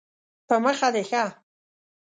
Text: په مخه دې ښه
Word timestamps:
په 0.47 0.55
مخه 0.63 0.87
دې 0.93 1.03
ښه 1.09 1.23